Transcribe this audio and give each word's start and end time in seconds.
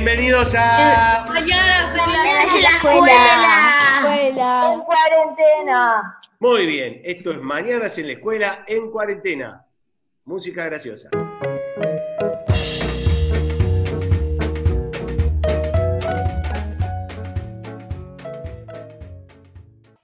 Bienvenidos 0.00 0.54
a 0.56 1.24
Mañana 1.26 1.88
en 1.92 2.62
la 2.62 2.68
escuela. 2.68 4.72
En 4.72 4.80
cuarentena. 4.82 6.20
Muy 6.38 6.66
bien, 6.66 7.00
esto 7.02 7.32
es 7.32 7.40
Mañanas 7.40 7.98
en 7.98 8.06
la 8.06 8.12
escuela 8.12 8.64
en 8.68 8.92
cuarentena. 8.92 9.66
Música 10.24 10.66
graciosa. 10.66 11.08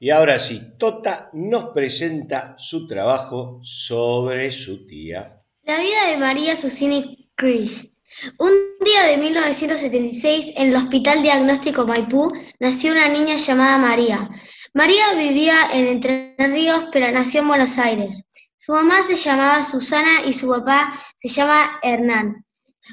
Y 0.01 0.11
ahora 0.11 0.41
sí, 0.41 0.61
Tota 0.77 1.31
nos 1.35 1.73
presenta 1.73 2.57
su 2.59 2.89
trabajo 2.89 3.61
sobre 3.63 4.51
su 4.51 4.89
tía. 4.89 5.41
La 5.63 5.79
vida 5.79 6.07
de 6.11 6.17
María 6.17 6.57
Susini 6.57 7.31
Chris. 7.37 7.94
Un 8.39 8.53
día 8.85 9.05
de 9.05 9.17
1976, 9.17 10.55
en 10.57 10.69
el 10.69 10.77
Hospital 10.77 11.23
Diagnóstico 11.23 11.87
Maipú, 11.87 12.33
nació 12.61 12.93
una 12.93 13.09
niña 13.09 13.37
llamada 13.37 13.79
María. 13.79 14.31
María 14.73 15.15
vivía 15.15 15.71
en 15.73 15.87
Entre 15.87 16.35
Ríos, 16.39 16.87
pero 16.93 17.11
nació 17.11 17.41
en 17.41 17.49
Buenos 17.49 17.79
Aires. 17.79 18.25
Su 18.57 18.73
mamá 18.73 19.03
se 19.07 19.17
llamaba 19.17 19.63
Susana 19.63 20.25
y 20.25 20.33
su 20.33 20.49
papá 20.49 20.93
se 21.17 21.29
llama 21.29 21.79
Hernán. 21.83 22.45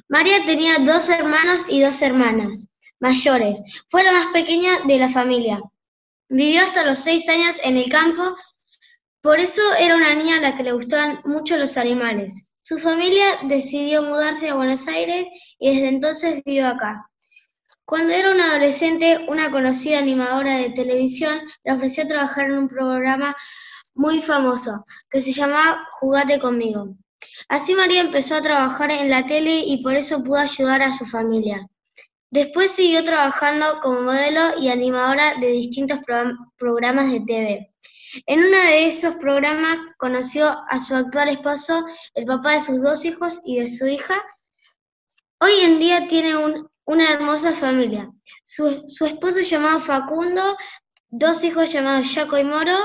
María 0.09 0.43
tenía 0.45 0.79
dos 0.79 1.09
hermanos 1.09 1.65
y 1.69 1.81
dos 1.81 2.01
hermanas 2.01 2.67
mayores. 2.99 3.61
Fue 3.89 4.03
la 4.03 4.11
más 4.11 4.27
pequeña 4.33 4.79
de 4.85 4.97
la 4.97 5.09
familia. 5.09 5.61
Vivió 6.29 6.61
hasta 6.61 6.85
los 6.85 6.99
seis 6.99 7.27
años 7.29 7.59
en 7.63 7.77
el 7.77 7.89
campo, 7.89 8.35
por 9.21 9.39
eso 9.39 9.61
era 9.77 9.95
una 9.95 10.15
niña 10.15 10.37
a 10.37 10.41
la 10.41 10.57
que 10.57 10.63
le 10.63 10.71
gustaban 10.71 11.21
mucho 11.25 11.57
los 11.57 11.77
animales. 11.77 12.50
Su 12.71 12.79
familia 12.79 13.37
decidió 13.43 14.01
mudarse 14.01 14.47
a 14.47 14.55
Buenos 14.55 14.87
Aires 14.87 15.27
y 15.59 15.73
desde 15.73 15.89
entonces 15.89 16.41
vive 16.45 16.63
acá. 16.63 17.05
Cuando 17.83 18.13
era 18.13 18.31
una 18.31 18.49
adolescente, 18.49 19.25
una 19.27 19.51
conocida 19.51 19.99
animadora 19.99 20.55
de 20.55 20.69
televisión 20.69 21.37
le 21.65 21.73
ofreció 21.73 22.07
trabajar 22.07 22.45
en 22.45 22.59
un 22.59 22.69
programa 22.69 23.35
muy 23.93 24.21
famoso 24.21 24.85
que 25.09 25.21
se 25.21 25.33
llamaba 25.33 25.85
Jugate 25.99 26.39
conmigo. 26.39 26.95
Así 27.49 27.75
María 27.75 27.99
empezó 27.99 28.35
a 28.35 28.41
trabajar 28.41 28.89
en 28.89 29.09
la 29.09 29.25
tele 29.25 29.65
y 29.65 29.83
por 29.83 29.97
eso 29.97 30.23
pudo 30.23 30.37
ayudar 30.37 30.81
a 30.81 30.93
su 30.93 31.05
familia. 31.05 31.67
Después 32.29 32.71
siguió 32.71 33.03
trabajando 33.03 33.81
como 33.81 34.03
modelo 34.03 34.57
y 34.61 34.69
animadora 34.69 35.35
de 35.41 35.47
distintos 35.47 35.99
programas 36.57 37.11
de 37.11 37.19
TV. 37.19 37.71
En 38.25 38.39
uno 38.39 38.57
de 38.57 38.87
esos 38.87 39.15
programas 39.15 39.79
conoció 39.97 40.47
a 40.69 40.79
su 40.79 40.95
actual 40.95 41.29
esposo, 41.29 41.85
el 42.13 42.25
papá 42.25 42.53
de 42.53 42.59
sus 42.59 42.81
dos 42.81 43.05
hijos 43.05 43.41
y 43.45 43.59
de 43.59 43.67
su 43.67 43.87
hija. 43.87 44.21
Hoy 45.39 45.51
en 45.61 45.79
día 45.79 46.07
tiene 46.07 46.35
una 46.85 47.11
hermosa 47.11 47.53
familia. 47.53 48.11
Su, 48.43 48.83
su 48.87 49.05
esposo 49.05 49.41
llamado 49.41 49.79
Facundo, 49.79 50.57
dos 51.09 51.43
hijos 51.43 51.71
llamados 51.71 52.13
Jaco 52.13 52.37
y 52.37 52.43
Moro, 52.43 52.77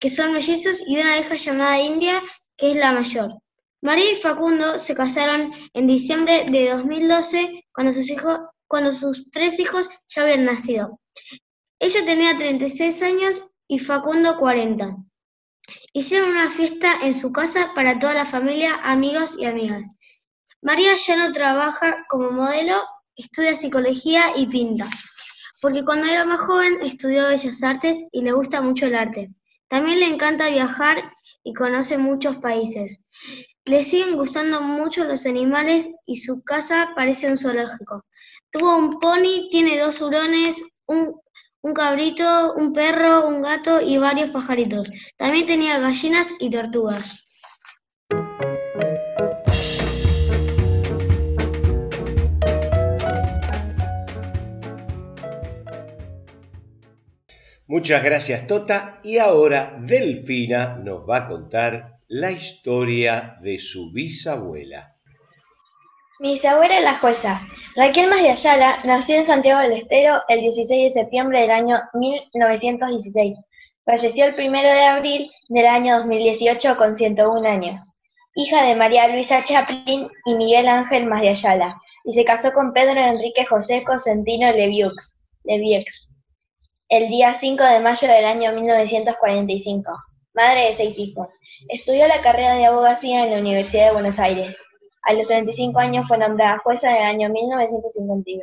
que 0.00 0.08
son 0.08 0.32
mellizos, 0.32 0.82
y 0.86 0.98
una 0.98 1.18
hija 1.18 1.36
llamada 1.36 1.78
India, 1.78 2.22
que 2.56 2.72
es 2.72 2.76
la 2.76 2.92
mayor. 2.92 3.34
María 3.82 4.12
y 4.12 4.16
Facundo 4.16 4.78
se 4.78 4.94
casaron 4.94 5.52
en 5.74 5.86
diciembre 5.86 6.46
de 6.50 6.70
2012 6.70 7.66
cuando 7.72 7.92
sus 7.92 8.10
hijos 8.10 8.40
cuando 8.66 8.90
sus 8.90 9.30
tres 9.30 9.60
hijos 9.60 9.88
ya 10.08 10.22
habían 10.22 10.44
nacido. 10.44 11.00
Ella 11.78 12.04
tenía 12.04 12.36
36 12.36 13.02
años 13.02 13.48
y 13.68 13.78
Facundo 13.78 14.38
40. 14.38 14.96
Hicieron 15.92 16.30
una 16.30 16.48
fiesta 16.50 16.94
en 17.02 17.14
su 17.14 17.32
casa 17.32 17.72
para 17.74 17.98
toda 17.98 18.14
la 18.14 18.24
familia, 18.24 18.76
amigos 18.84 19.36
y 19.38 19.46
amigas. 19.46 19.88
María 20.62 20.94
ya 20.94 21.16
no 21.16 21.32
trabaja 21.32 22.04
como 22.08 22.30
modelo, 22.30 22.80
estudia 23.16 23.54
psicología 23.56 24.36
y 24.36 24.46
pinta, 24.46 24.86
porque 25.60 25.84
cuando 25.84 26.06
era 26.06 26.24
más 26.24 26.40
joven 26.40 26.78
estudió 26.82 27.28
Bellas 27.28 27.62
Artes 27.62 28.06
y 28.12 28.22
le 28.22 28.32
gusta 28.32 28.60
mucho 28.60 28.86
el 28.86 28.94
arte. 28.94 29.30
También 29.68 30.00
le 30.00 30.06
encanta 30.06 30.48
viajar 30.50 31.12
y 31.42 31.52
conoce 31.52 31.98
muchos 31.98 32.36
países. 32.36 33.04
Le 33.64 33.82
siguen 33.82 34.16
gustando 34.16 34.60
mucho 34.60 35.04
los 35.04 35.26
animales 35.26 35.88
y 36.06 36.16
su 36.16 36.42
casa 36.44 36.92
parece 36.94 37.28
un 37.28 37.38
zoológico. 37.38 38.04
Tuvo 38.50 38.76
un 38.76 39.00
pony, 39.00 39.48
tiene 39.50 39.78
dos 39.78 40.00
hurones, 40.00 40.62
un, 40.86 41.20
cabrito, 41.74 42.54
un 42.54 42.72
perro, 42.72 43.28
un 43.28 43.42
gato 43.42 43.80
y 43.80 43.98
varios 43.98 44.30
pajaritos. 44.30 44.90
También 45.16 45.46
tenía 45.46 45.78
gallinas 45.78 46.32
y 46.38 46.50
tortugas. 46.50 47.26
Muchas 57.68 58.04
gracias 58.04 58.46
Tota 58.46 59.00
y 59.02 59.18
ahora 59.18 59.76
Delfina 59.80 60.76
nos 60.76 61.08
va 61.08 61.18
a 61.18 61.28
contar 61.28 61.98
la 62.06 62.30
historia 62.30 63.38
de 63.42 63.58
su 63.58 63.90
bisabuela. 63.90 64.95
Mi 66.18 66.34
bisabuela 66.34 66.78
es 66.78 66.84
la 66.84 66.98
jueza. 66.98 67.42
Raquel 67.74 68.12
Ayala 68.12 68.80
nació 68.84 69.16
en 69.16 69.26
Santiago 69.26 69.60
del 69.60 69.72
Estero 69.72 70.22
el 70.28 70.40
16 70.40 70.94
de 70.94 71.00
septiembre 71.00 71.40
del 71.42 71.50
año 71.50 71.78
1916. 71.94 73.36
Falleció 73.84 74.24
el 74.24 74.34
1 74.34 74.62
de 74.62 74.84
abril 74.84 75.30
del 75.48 75.66
año 75.66 75.98
2018 75.98 76.76
con 76.76 76.96
101 76.96 77.48
años. 77.48 77.80
Hija 78.34 78.64
de 78.64 78.74
María 78.74 79.08
Luisa 79.08 79.44
Chaplin 79.44 80.08
y 80.24 80.34
Miguel 80.34 80.68
Ángel 80.68 81.10
Ayala, 81.12 81.76
y 82.04 82.14
se 82.14 82.24
casó 82.24 82.52
con 82.52 82.72
Pedro 82.72 83.00
Enrique 83.00 83.44
José 83.46 83.84
Cosentino 83.84 84.50
Leviux, 84.52 85.16
Levieux 85.44 85.84
el 86.88 87.08
día 87.08 87.36
5 87.40 87.64
de 87.64 87.80
mayo 87.80 88.06
del 88.06 88.24
año 88.24 88.52
1945. 88.52 89.92
Madre 90.34 90.66
de 90.66 90.76
seis 90.76 90.98
hijos. 90.98 91.32
Estudió 91.68 92.06
la 92.06 92.20
carrera 92.20 92.54
de 92.54 92.66
abogacía 92.66 93.24
en 93.24 93.32
la 93.32 93.38
Universidad 93.38 93.86
de 93.86 93.92
Buenos 93.92 94.18
Aires. 94.18 94.56
A 95.06 95.12
los 95.12 95.28
35 95.28 95.78
años 95.78 96.08
fue 96.08 96.18
nombrada 96.18 96.58
jueza 96.64 96.90
en 96.90 96.96
el 96.96 97.02
año 97.02 97.28
1951. 97.30 98.42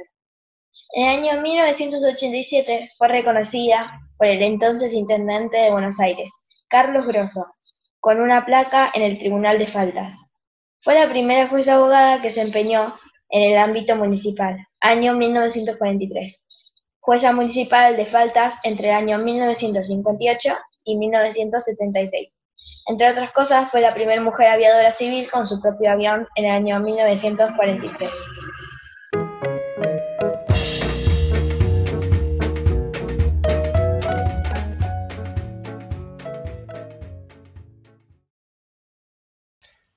En 0.94 1.10
el 1.10 1.20
año 1.20 1.42
1987 1.42 2.92
fue 2.98 3.08
reconocida 3.10 4.00
por 4.18 4.28
el 4.28 4.42
entonces 4.42 4.94
intendente 4.94 5.58
de 5.58 5.72
Buenos 5.72 6.00
Aires, 6.00 6.30
Carlos 6.70 7.06
Grosso, 7.06 7.48
con 8.00 8.22
una 8.22 8.46
placa 8.46 8.90
en 8.94 9.02
el 9.02 9.20
Tribunal 9.20 9.60
de 9.60 9.68
Faltas. 9.68 10.14
Fue 10.82 10.94
la 10.94 11.10
primera 11.10 11.50
jueza 11.50 11.74
abogada 11.74 12.22
que 12.22 12.32
se 12.32 12.40
empeñó 12.40 12.96
en 13.30 13.52
el 13.52 13.58
ámbito 13.58 13.98
municipal, 13.98 14.56
año 14.80 15.16
1943. 15.16 16.46
Jueza 17.02 17.34
municipal 17.34 17.98
de 17.98 18.06
Faltas 18.06 18.54
entre 18.64 18.88
el 18.88 18.96
año 18.96 19.18
1958 19.18 20.50
y 20.86 20.96
1976. 20.96 22.34
Entre 22.86 23.10
otras 23.10 23.32
cosas, 23.32 23.72
fue 23.72 23.82
la 23.82 23.94
primera 23.94 24.22
mujer 24.22 24.48
aviadora 24.50 24.94
civil 24.94 25.30
con 25.32 25.48
su 25.48 25.62
propio 25.62 25.92
avión 25.92 26.28
en 26.36 26.46
el 26.46 26.52
año 26.52 26.80
1943. 26.80 28.10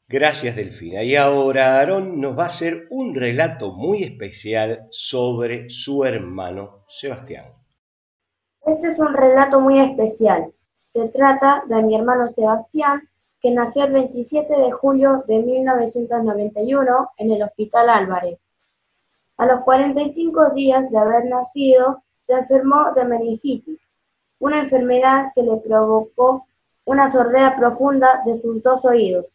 Gracias, 0.08 0.54
Delfina. 0.54 1.02
Y 1.02 1.16
ahora 1.16 1.76
Aarón 1.76 2.20
nos 2.20 2.38
va 2.38 2.44
a 2.44 2.46
hacer 2.46 2.86
un 2.90 3.14
relato 3.14 3.72
muy 3.72 4.04
especial 4.04 4.86
sobre 4.90 5.68
su 5.68 6.04
hermano 6.04 6.84
Sebastián. 6.88 7.46
Este 8.64 8.88
es 8.88 8.98
un 8.98 9.12
relato 9.12 9.60
muy 9.60 9.78
especial. 9.78 10.52
Se 10.96 11.10
trata 11.10 11.62
de 11.66 11.82
mi 11.82 11.94
hermano 11.94 12.26
Sebastián, 12.30 13.06
que 13.42 13.50
nació 13.50 13.84
el 13.84 13.92
27 13.92 14.50
de 14.50 14.72
julio 14.72 15.22
de 15.28 15.40
1991 15.40 17.10
en 17.18 17.32
el 17.32 17.42
Hospital 17.42 17.90
Álvarez. 17.90 18.38
A 19.36 19.44
los 19.44 19.60
45 19.60 20.52
días 20.54 20.90
de 20.90 20.96
haber 20.96 21.26
nacido, 21.26 22.02
se 22.26 22.32
enfermó 22.32 22.94
de 22.94 23.04
meningitis, 23.04 23.78
una 24.38 24.60
enfermedad 24.60 25.32
que 25.34 25.42
le 25.42 25.58
provocó 25.58 26.46
una 26.86 27.12
sordera 27.12 27.56
profunda 27.56 28.22
de 28.24 28.40
sus 28.40 28.62
dos 28.62 28.82
oídos. 28.86 29.26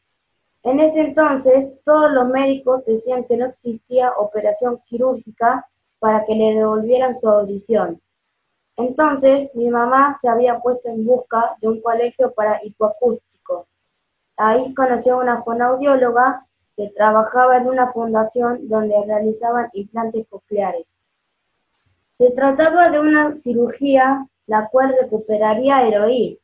En 0.63 0.79
ese 0.79 0.99
entonces, 1.01 1.79
todos 1.83 2.11
los 2.11 2.27
médicos 2.27 2.83
decían 2.85 3.25
que 3.25 3.37
no 3.37 3.45
existía 3.45 4.13
operación 4.13 4.79
quirúrgica 4.87 5.67
para 5.99 6.25
que 6.25 6.33
le 6.33 6.55
devolvieran 6.55 7.19
su 7.19 7.29
audición. 7.29 8.01
Entonces 8.77 9.49
mi 9.53 9.69
mamá 9.69 10.17
se 10.19 10.29
había 10.29 10.59
puesto 10.59 10.89
en 10.89 11.05
busca 11.05 11.55
de 11.61 11.67
un 11.67 11.81
colegio 11.81 12.33
para 12.33 12.59
hipoacústico. 12.63 13.67
Ahí 14.37 14.73
conoció 14.73 15.15
a 15.15 15.23
una 15.23 15.43
fonaudióloga 15.43 16.45
que 16.75 16.89
trabajaba 16.89 17.57
en 17.57 17.67
una 17.67 17.91
fundación 17.91 18.67
donde 18.67 18.95
realizaban 19.05 19.69
implantes 19.73 20.25
cocleares. 20.29 20.87
Se 22.17 22.31
trataba 22.31 22.89
de 22.89 22.99
una 22.99 23.35
cirugía 23.41 24.27
la 24.47 24.67
cual 24.69 24.95
recuperaría 24.99 25.87
oír. 25.99 26.39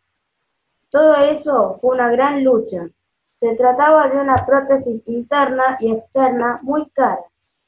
Todo 0.89 1.15
eso 1.15 1.77
fue 1.79 1.95
una 1.95 2.09
gran 2.09 2.43
lucha. 2.43 2.87
Se 3.39 3.55
trataba 3.55 4.07
de 4.07 4.17
una 4.17 4.45
prótesis 4.45 5.01
interna 5.07 5.77
y 5.79 5.91
externa 5.91 6.57
muy 6.63 6.89
cara 6.91 7.19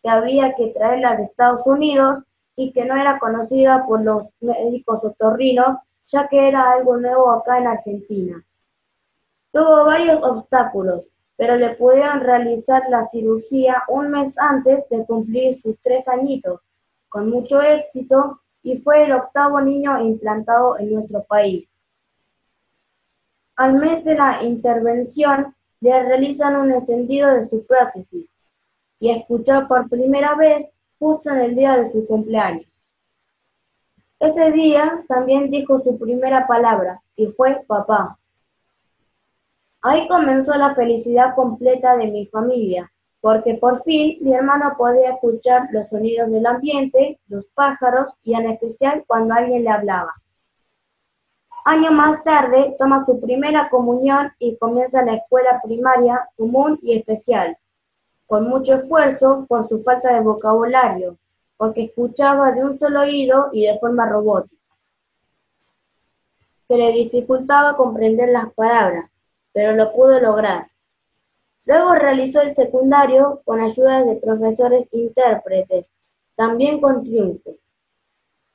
que 0.02 0.10
había 0.10 0.56
que 0.56 0.68
traerla 0.68 1.16
de 1.18 1.24
Estados 1.24 1.66
Unidos 1.66 2.20
y 2.60 2.74
que 2.74 2.84
no 2.84 2.98
era 2.98 3.20
conocida 3.20 3.86
por 3.88 4.04
los 4.04 4.24
médicos 4.42 5.02
otorrinos, 5.02 5.78
ya 6.10 6.28
que 6.28 6.50
era 6.50 6.72
algo 6.72 6.98
nuevo 6.98 7.32
acá 7.32 7.58
en 7.58 7.68
Argentina. 7.68 8.46
Tuvo 9.54 9.86
varios 9.86 10.22
obstáculos, 10.22 11.04
pero 11.38 11.56
le 11.56 11.76
pudieron 11.76 12.20
realizar 12.20 12.84
la 12.90 13.08
cirugía 13.12 13.84
un 13.88 14.12
mes 14.12 14.38
antes 14.38 14.90
de 14.90 15.06
cumplir 15.06 15.58
sus 15.58 15.78
tres 15.82 16.06
añitos, 16.10 16.60
con 17.08 17.30
mucho 17.30 17.62
éxito, 17.62 18.42
y 18.62 18.80
fue 18.80 19.06
el 19.06 19.14
octavo 19.14 19.62
niño 19.62 19.98
implantado 20.02 20.78
en 20.80 20.94
nuestro 20.96 21.24
país. 21.24 21.66
Al 23.56 23.76
mes 23.76 24.04
de 24.04 24.16
la 24.16 24.44
intervención, 24.44 25.56
le 25.80 26.04
realizan 26.04 26.58
un 26.58 26.74
encendido 26.74 27.32
de 27.32 27.48
su 27.48 27.66
prótesis 27.66 28.30
y 29.00 29.12
escuchó 29.12 29.66
por 29.66 29.88
primera 29.88 30.36
vez 30.36 30.68
justo 31.00 31.30
en 31.30 31.40
el 31.40 31.56
día 31.56 31.78
de 31.78 31.92
su 31.92 32.06
cumpleaños. 32.06 32.68
Ese 34.20 34.52
día 34.52 35.06
también 35.08 35.50
dijo 35.50 35.80
su 35.80 35.98
primera 35.98 36.46
palabra 36.46 37.02
y 37.16 37.28
fue 37.28 37.64
papá. 37.66 38.20
Ahí 39.82 40.10
comenzó 40.10 40.54
la 40.56 40.76
felicidad 40.76 41.36
completa 41.36 41.96
de 41.96 42.08
mi 42.08 42.26
familia, 42.26 42.92
porque 43.22 43.56
por 43.56 43.82
fin 43.84 44.18
mi 44.20 44.34
hermano 44.34 44.76
podía 44.78 45.12
escuchar 45.12 45.70
los 45.72 45.88
sonidos 45.88 46.30
del 46.32 46.46
ambiente, 46.46 47.18
los 47.30 47.46
pájaros 47.54 48.14
y 48.24 48.34
en 48.34 48.50
especial 48.50 49.06
cuando 49.08 49.34
alguien 49.36 49.64
le 49.64 49.70
hablaba. 49.70 50.14
Año 51.64 51.92
más 51.92 52.22
tarde 52.26 52.76
toma 52.78 53.06
su 53.06 53.22
primera 53.22 53.70
comunión 53.70 54.32
y 54.40 54.58
comienza 54.58 55.02
la 55.04 55.16
escuela 55.16 55.62
primaria 55.64 56.28
común 56.36 56.78
y 56.82 56.98
especial, 56.98 57.58
con 58.30 58.48
mucho 58.48 58.76
esfuerzo 58.76 59.48
por 59.50 59.68
su 59.68 59.82
falta 59.82 60.14
de 60.14 60.22
vocabulario, 60.22 61.18
porque 61.58 61.86
escuchaba 61.86 62.52
de 62.52 62.64
un 62.64 62.78
solo 62.78 63.02
oído 63.02 63.50
y 63.52 63.66
de 63.66 63.80
forma 63.80 64.08
robótica. 64.08 64.56
Se 66.68 66.78
le 66.78 66.92
dificultaba 66.92 67.76
comprender 67.76 68.30
las 68.30 68.54
palabras, 68.54 69.10
pero 69.52 69.76
lo 69.76 69.92
pudo 69.92 70.20
lograr. 70.20 70.68
Luego 71.66 71.96
realizó 71.96 72.42
el 72.42 72.54
secundario 72.56 73.42
con 73.46 73.62
ayuda 73.62 74.04
de 74.04 74.18
profesores 74.18 74.88
intérpretes, 74.92 75.90
también 76.36 76.80
con 76.80 77.04
triunfo. 77.04 77.56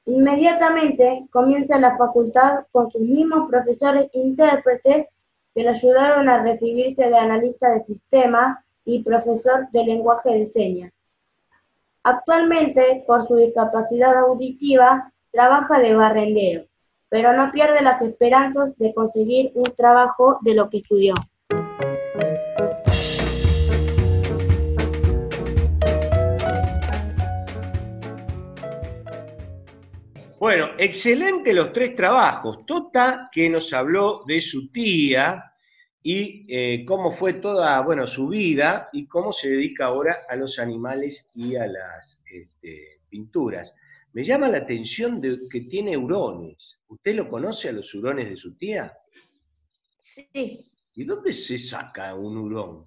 Inmediatamente 0.07 1.27
comienza 1.33 1.81
la 1.81 1.99
facultad 1.99 2.65
con 2.71 2.93
sus 2.93 3.03
mismos 3.03 3.51
profesores 3.51 4.09
intérpretes 4.13 5.09
que 5.53 5.63
le 5.65 5.71
ayudaron 5.71 6.29
a 6.29 6.45
recibirse 6.45 7.09
de 7.09 7.19
analista 7.19 7.71
de 7.71 7.81
sistema 7.81 8.64
y 8.85 9.03
profesor 9.03 9.69
de 9.73 9.85
lenguaje 9.85 10.31
de 10.31 10.47
señas. 10.47 10.93
Actualmente, 12.03 13.05
por 13.07 13.27
su 13.27 13.37
discapacidad 13.37 14.17
auditiva, 14.19 15.13
trabaja 15.31 15.79
de 15.79 15.95
barrendero 15.95 16.65
pero 17.15 17.33
no 17.33 17.53
pierde 17.53 17.81
las 17.81 18.03
esperanzas 18.03 18.77
de 18.77 18.93
conseguir 18.93 19.53
un 19.55 19.73
trabajo 19.77 20.41
de 20.41 20.53
lo 20.53 20.69
que 20.69 20.79
estudió. 20.79 21.15
Bueno, 30.41 30.71
excelente 30.77 31.55
los 31.55 31.73
tres 31.73 31.95
trabajos. 31.95 32.67
Tota, 32.67 33.29
que 33.31 33.49
nos 33.49 33.73
habló 33.73 34.25
de 34.27 34.41
su 34.41 34.73
tía 34.73 35.54
y 36.07 36.45
eh, 36.49 36.85
cómo 36.85 37.13
fue 37.13 37.33
toda, 37.33 37.81
bueno, 37.81 38.07
su 38.07 38.29
vida 38.29 38.91
y 38.93 39.07
cómo 39.07 39.33
se 39.33 39.49
dedica 39.49 39.87
ahora 39.87 40.27
a 40.29 40.37
los 40.37 40.59
animales 40.59 41.31
y 41.35 41.57
a 41.57 41.67
las 41.67 42.21
este, 42.31 43.01
pinturas. 43.09 43.75
Me 44.13 44.23
llama 44.23 44.51
la 44.51 44.59
atención 44.59 45.19
de 45.19 45.49
que 45.51 45.63
tiene 45.63 45.97
hurones. 45.97 46.77
¿Usted 46.89 47.15
lo 47.15 47.27
conoce 47.31 47.71
a 47.71 47.73
los 47.73 47.93
hurones 47.95 48.29
de 48.29 48.37
su 48.37 48.55
tía? 48.55 48.93
Sí. 49.99 50.71
¿Y 50.95 51.05
dónde 51.05 51.33
se 51.33 51.59
saca 51.59 52.15
un 52.15 52.37
hurón? 52.37 52.87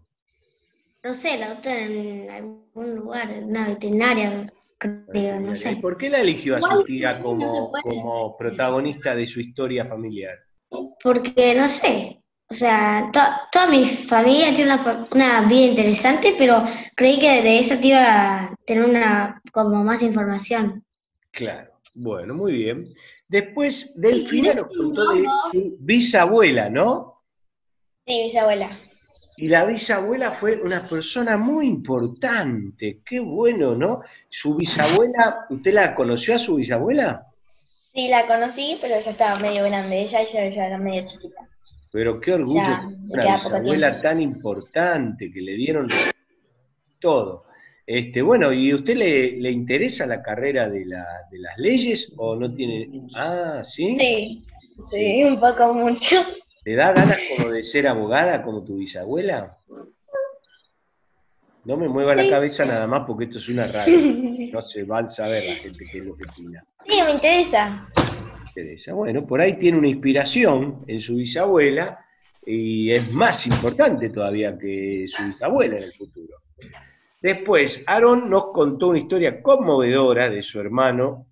No 1.03 1.15
sé, 1.15 1.39
la 1.39 1.53
otra 1.53 1.75
en 1.75 2.29
algún 2.29 2.95
lugar, 2.97 3.31
en 3.31 3.45
una 3.45 3.67
veterinaria, 3.67 4.45
creo, 4.77 5.39
no 5.39 5.55
sé. 5.55 5.71
¿Y 5.71 5.75
por 5.77 5.97
qué 5.97 6.11
la 6.11 6.19
eligió 6.19 6.55
a 6.57 6.61
su 6.61 6.83
tía 6.83 7.19
como, 7.19 7.71
como 7.81 8.37
protagonista 8.37 9.15
de 9.15 9.25
su 9.25 9.39
historia 9.39 9.87
familiar? 9.87 10.37
Porque, 11.01 11.55
no 11.55 11.67
sé, 11.67 12.21
o 12.49 12.53
sea, 12.53 13.11
toda 13.11 13.67
mi 13.67 13.85
familia 13.85 14.53
tiene 14.53 14.73
una, 14.73 15.07
una, 15.13 15.41
vida 15.47 15.65
interesante, 15.67 16.35
pero 16.37 16.63
creí 16.95 17.19
que 17.19 17.41
de 17.41 17.59
esa 17.59 17.79
tía 17.79 17.99
iba 17.99 18.43
a 18.43 18.55
tener 18.65 18.85
una, 18.85 19.41
como 19.51 19.83
más 19.83 20.01
información. 20.01 20.83
Claro, 21.31 21.71
bueno, 21.93 22.33
muy 22.33 22.53
bien. 22.53 22.93
Después, 23.27 23.91
Delfina 23.95 24.53
nos 24.53 24.67
contó 24.67 25.13
de 25.13 25.25
su 25.51 25.75
bisabuela, 25.79 26.69
¿no? 26.69 27.21
Sí, 28.05 28.23
bisabuela. 28.27 28.79
Y 29.35 29.49
la 29.49 29.65
bisabuela 29.65 30.31
fue 30.31 30.61
una 30.61 30.87
persona 30.87 31.37
muy 31.37 31.67
importante, 31.67 33.01
qué 33.05 33.19
bueno, 33.19 33.75
¿no? 33.75 34.01
Su 34.29 34.55
bisabuela, 34.55 35.45
¿usted 35.49 35.73
la 35.73 35.93
conoció 35.93 36.35
a 36.35 36.39
su 36.39 36.55
bisabuela? 36.55 37.27
Sí, 37.93 38.07
la 38.07 38.25
conocí, 38.25 38.77
pero 38.81 38.99
ya 38.99 39.11
estaba 39.11 39.37
medio 39.39 39.65
grande, 39.65 40.01
ella 40.01 40.23
ya, 40.23 40.41
era 40.41 40.77
medio 40.77 41.05
chiquita. 41.05 41.47
Pero 41.91 42.19
qué 42.19 42.33
orgullo, 42.33 42.61
una 43.09 43.35
bisabuela 43.35 44.01
tan 44.01 44.21
importante 44.21 45.31
que 45.31 45.41
le 45.41 45.53
dieron 45.53 45.87
todo. 46.99 47.45
Este, 47.85 48.21
bueno, 48.21 48.51
¿y 48.51 48.73
usted 48.73 48.97
le, 48.97 49.37
le 49.37 49.49
interesa 49.49 50.05
la 50.05 50.21
carrera 50.21 50.67
de, 50.67 50.85
la, 50.85 51.05
de, 51.31 51.39
las 51.39 51.57
leyes 51.57 52.11
o 52.17 52.35
no 52.35 52.53
tiene...? 52.53 53.07
Ah, 53.15 53.61
¿sí? 53.63 53.95
Sí, 53.97 54.43
sí, 54.91 55.23
un 55.23 55.39
poco 55.39 55.73
mucho. 55.73 56.17
¿Le 56.65 56.75
da 56.75 56.91
ganas 56.91 57.17
como 57.37 57.53
de 57.53 57.63
ser 57.63 57.87
abogada 57.87 58.43
como 58.43 58.61
tu 58.65 58.75
bisabuela? 58.75 59.57
No 61.63 61.77
me 61.77 61.87
mueva 61.87 62.13
la 62.13 62.29
cabeza 62.29 62.65
nada 62.65 62.87
más 62.87 63.03
porque 63.07 63.25
esto 63.25 63.37
es 63.37 63.47
una 63.47 63.67
radio. 63.67 63.97
No 64.47 64.61
se 64.61 64.85
van 64.85 65.05
a 65.05 65.09
saber 65.09 65.43
la 65.43 65.55
gente 65.55 65.85
qué 65.91 65.97
es 65.97 66.05
lo 66.05 66.15
que 66.15 66.23
opina. 66.23 66.63
Sí, 66.85 67.01
me 67.03 67.11
interesa. 67.11 67.85
Bueno, 68.93 69.25
por 69.25 69.41
ahí 69.41 69.57
tiene 69.57 69.77
una 69.77 69.87
inspiración 69.87 70.83
en 70.87 71.01
su 71.01 71.15
bisabuela 71.15 72.03
y 72.45 72.91
es 72.91 73.11
más 73.11 73.45
importante 73.45 74.09
todavía 74.09 74.57
que 74.57 75.05
su 75.07 75.23
bisabuela 75.23 75.77
en 75.77 75.83
el 75.83 75.91
futuro. 75.91 76.37
Después, 77.21 77.83
Aaron 77.85 78.29
nos 78.29 78.51
contó 78.51 78.87
una 78.89 78.99
historia 78.99 79.41
conmovedora 79.41 80.29
de 80.29 80.41
su 80.41 80.59
hermano. 80.59 81.25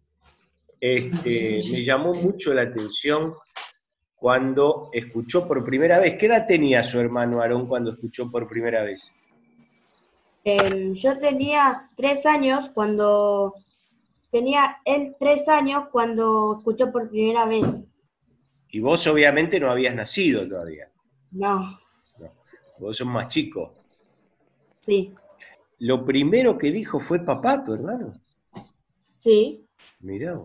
Este, 0.79 1.61
me 1.71 1.83
llamó 1.83 2.13
mucho 2.13 2.53
la 2.53 2.63
atención 2.63 3.33
cuando 4.15 4.89
escuchó 4.93 5.47
por 5.47 5.63
primera 5.63 5.99
vez. 5.99 6.17
¿Qué 6.19 6.25
edad 6.25 6.45
tenía 6.47 6.83
su 6.83 6.99
hermano 6.99 7.41
Aarón 7.41 7.67
cuando 7.67 7.93
escuchó 7.93 8.29
por 8.29 8.47
primera 8.47 8.83
vez? 8.83 9.01
Yo 10.93 11.17
tenía 11.17 11.89
tres 11.95 12.25
años 12.25 12.69
cuando 12.69 13.55
tenía 14.37 14.77
él 14.85 15.15
tres 15.19 15.47
años 15.47 15.85
cuando 15.91 16.57
escuchó 16.57 16.91
por 16.91 17.09
primera 17.09 17.45
vez. 17.45 17.81
Y 18.69 18.79
vos 18.79 19.05
obviamente 19.07 19.59
no 19.59 19.69
habías 19.69 19.95
nacido 19.95 20.47
todavía. 20.47 20.89
No. 21.31 21.79
no. 22.19 22.31
Vos 22.79 22.97
sos 22.97 23.07
más 23.07 23.29
chico. 23.29 23.75
Sí 24.81 25.13
lo 25.79 26.05
primero 26.05 26.57
que 26.57 26.71
dijo 26.71 26.99
fue 26.99 27.23
papá, 27.23 27.63
tu 27.63 27.73
hermano. 27.73 28.13
Sí. 29.17 29.65
Mirá 29.99 30.39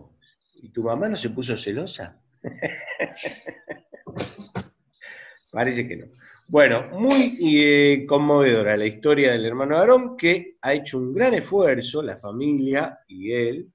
¿Y 0.55 0.69
tu 0.69 0.83
mamá 0.83 1.09
no 1.09 1.17
se 1.17 1.29
puso 1.29 1.57
celosa? 1.57 2.21
Parece 5.51 5.87
que 5.87 5.97
no. 5.97 6.05
Bueno, 6.47 6.89
muy 6.91 7.37
eh, 7.41 8.05
conmovedora 8.07 8.77
la 8.77 8.85
historia 8.85 9.31
del 9.31 9.45
hermano 9.45 9.77
Aarón, 9.77 10.17
que 10.17 10.57
ha 10.61 10.73
hecho 10.73 10.97
un 10.97 11.13
gran 11.13 11.33
esfuerzo, 11.33 12.03
la 12.03 12.17
familia 12.17 12.99
y 13.07 13.31
él, 13.31 13.71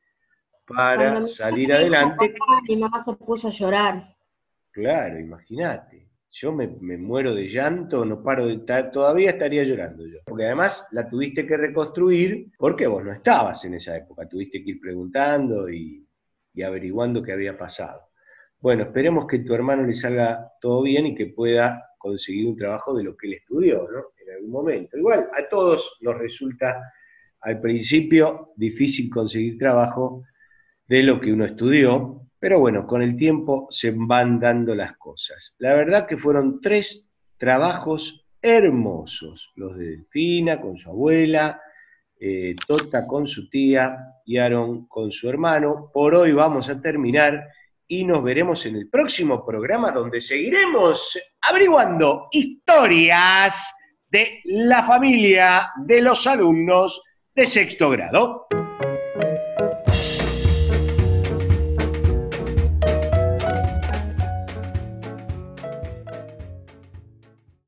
para 0.67 1.25
salir 1.27 1.73
adelante. 1.73 2.35
mi 2.69 2.77
mamá 2.77 3.03
se 3.05 3.13
puso 3.15 3.49
a 3.49 3.51
llorar. 3.51 4.17
Claro, 4.73 5.19
imagínate 5.19 6.07
yo 6.39 6.53
me, 6.53 6.69
muero 6.99 7.35
de 7.35 7.49
llanto, 7.49 8.05
no 8.05 8.23
paro 8.23 8.47
de 8.47 8.55
estar, 8.55 8.91
todavía 8.93 9.31
estaría 9.31 9.65
llorando 9.65 10.07
yo. 10.07 10.19
Porque 10.27 10.45
además 10.45 10.87
la 10.91 11.09
tuviste 11.09 11.47
que 11.47 11.57
reconstruir 11.57 12.53
porque 12.59 12.87
vos 12.87 13.03
no 13.05 13.13
estabas 13.13 13.65
en 13.65 13.75
esa 13.75 13.97
época, 13.97 14.29
tuviste 14.29 14.63
que 14.63 14.73
ir 14.73 14.81
preguntando 14.81 15.71
y, 15.71 16.07
averiguando 16.65 17.23
qué 17.23 17.33
había 17.33 17.57
pasado. 17.57 18.01
Bueno, 18.61 18.85
esperemos 18.85 19.27
que 19.27 19.41
tu 19.41 19.55
hermano 19.55 19.85
le 19.85 19.95
salga 19.95 20.53
todo 20.61 20.83
bien 20.83 21.07
y 21.07 21.15
que 21.15 21.27
pueda 21.27 21.83
conseguir 21.99 22.49
un 22.49 22.57
trabajo 22.57 22.95
de 22.95 23.05
lo 23.05 23.17
que 23.17 23.29
él 23.29 23.35
estudió, 23.35 23.87
¿no? 23.91 24.05
En 24.19 24.35
algún 24.35 24.51
momento. 24.51 24.97
Igual 24.97 25.29
a 25.37 25.49
todos 25.49 25.99
nos 26.01 26.17
resulta 26.19 26.83
al 27.43 27.61
principio 27.61 28.53
difícil 28.57 29.11
conseguir 29.11 29.59
trabajo 29.59 30.25
de 30.87 31.03
lo 31.03 31.21
que 31.21 31.33
uno 31.33 31.45
estudió, 31.45 32.23
pero 32.39 32.61
bueno, 32.61 32.87
con 32.87 33.03
el 33.03 33.17
tiempo 33.17 33.67
se 33.71 33.93
van 33.95 34.39
dando 34.39 34.75
las 34.75 34.97
cosas. 34.97 35.55
La 35.59 35.75
verdad 35.75 36.07
que 36.07 36.17
fueron 36.17 36.61
tres 36.61 37.09
trabajos 37.39 38.25
hermosos, 38.41 39.51
los 39.57 39.77
de 39.77 39.91
Delfina 39.91 40.61
con 40.61 40.77
su 40.79 40.89
abuela, 40.89 41.61
eh, 42.19 42.55
Tota 42.67 43.07
con 43.07 43.27
su 43.27 43.49
tía 43.49 43.99
y 44.25 44.39
Aaron 44.39 44.87
con 44.87 45.11
su 45.11 45.29
hermano. 45.29 45.91
Por 45.93 46.15
hoy 46.15 46.33
vamos 46.33 46.69
a 46.69 46.81
terminar 46.81 47.49
y 47.89 48.05
nos 48.05 48.23
veremos 48.23 48.65
en 48.67 48.77
el 48.77 48.89
próximo 48.89 49.45
programa 49.45 49.93
donde 49.93 50.21
seguiremos 50.21 51.19
averiguando 51.43 52.29
historias 52.31 53.55
de 54.09 54.41
la 54.45 54.83
familia 54.85 55.71
de 55.85 56.01
los 56.01 56.27
alumnos 56.27 57.03
de 57.35 57.47
sexto 57.47 57.91
grado. 57.91 58.47